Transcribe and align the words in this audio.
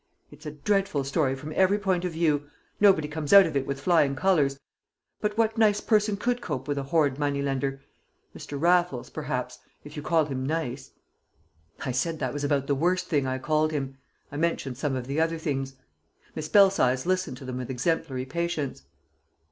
It's 0.31 0.47
a 0.47 0.51
dreadful 0.51 1.03
story 1.03 1.35
from 1.35 1.53
every 1.55 1.77
point 1.77 2.05
of 2.05 2.13
view. 2.13 2.49
Nobody 2.79 3.07
comes 3.07 3.33
out 3.33 3.45
of 3.45 3.55
it 3.55 3.67
with 3.67 3.79
flying 3.79 4.15
colours, 4.15 4.59
but 5.19 5.37
what 5.37 5.59
nice 5.59 5.79
person 5.79 6.17
could 6.17 6.41
cope 6.41 6.67
with 6.67 6.79
a 6.79 6.89
horrid 6.89 7.19
money 7.19 7.39
lender? 7.43 7.81
Mr. 8.35 8.59
Raffles, 8.59 9.11
perhaps 9.11 9.59
if 9.83 9.95
you 9.95 10.01
call 10.01 10.25
him 10.25 10.43
nice!" 10.43 10.89
I 11.85 11.91
said 11.91 12.17
that 12.17 12.33
was 12.33 12.43
about 12.43 12.65
the 12.65 12.73
worst 12.73 13.09
thing 13.09 13.27
I 13.27 13.37
called 13.37 13.71
him. 13.71 13.95
I 14.31 14.37
mentioned 14.37 14.75
some 14.79 14.95
of 14.95 15.05
the 15.05 15.21
other 15.21 15.37
things. 15.37 15.75
Miss 16.33 16.49
Belsize 16.49 17.05
listened 17.05 17.37
to 17.37 17.45
them 17.45 17.57
with 17.57 17.69
exemplary 17.69 18.25
patience. 18.25 18.81